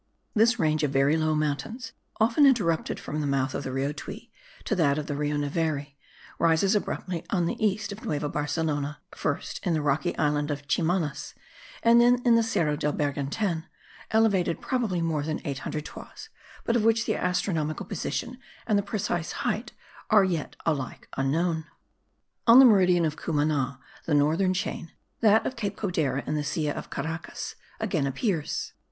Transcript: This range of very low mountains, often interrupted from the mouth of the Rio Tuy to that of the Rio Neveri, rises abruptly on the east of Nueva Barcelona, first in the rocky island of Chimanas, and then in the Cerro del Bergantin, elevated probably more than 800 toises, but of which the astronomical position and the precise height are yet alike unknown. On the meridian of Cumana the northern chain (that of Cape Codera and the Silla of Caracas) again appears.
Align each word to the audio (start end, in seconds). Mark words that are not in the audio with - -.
This 0.33 0.57
range 0.57 0.81
of 0.81 0.89
very 0.89 1.15
low 1.15 1.35
mountains, 1.35 1.91
often 2.19 2.47
interrupted 2.47 2.99
from 2.99 3.21
the 3.21 3.27
mouth 3.27 3.53
of 3.53 3.63
the 3.63 3.71
Rio 3.71 3.91
Tuy 3.91 4.31
to 4.65 4.73
that 4.75 4.97
of 4.97 5.05
the 5.05 5.13
Rio 5.15 5.37
Neveri, 5.37 5.95
rises 6.39 6.73
abruptly 6.73 7.23
on 7.29 7.45
the 7.45 7.63
east 7.63 7.91
of 7.91 8.03
Nueva 8.03 8.27
Barcelona, 8.27 8.99
first 9.13 9.59
in 9.61 9.75
the 9.75 9.81
rocky 9.83 10.17
island 10.17 10.49
of 10.49 10.67
Chimanas, 10.67 11.35
and 11.83 12.01
then 12.01 12.19
in 12.25 12.33
the 12.33 12.41
Cerro 12.41 12.75
del 12.75 12.93
Bergantin, 12.93 13.65
elevated 14.09 14.59
probably 14.59 15.03
more 15.03 15.21
than 15.21 15.39
800 15.45 15.85
toises, 15.85 16.29
but 16.63 16.75
of 16.75 16.83
which 16.83 17.05
the 17.05 17.13
astronomical 17.15 17.85
position 17.85 18.39
and 18.65 18.79
the 18.79 18.81
precise 18.81 19.31
height 19.45 19.71
are 20.09 20.23
yet 20.23 20.55
alike 20.65 21.09
unknown. 21.15 21.65
On 22.47 22.57
the 22.57 22.65
meridian 22.65 23.05
of 23.05 23.17
Cumana 23.17 23.77
the 24.07 24.15
northern 24.15 24.55
chain 24.55 24.93
(that 25.19 25.45
of 25.45 25.55
Cape 25.55 25.77
Codera 25.77 26.23
and 26.25 26.35
the 26.35 26.43
Silla 26.43 26.71
of 26.71 26.89
Caracas) 26.89 27.53
again 27.79 28.07
appears. 28.07 28.73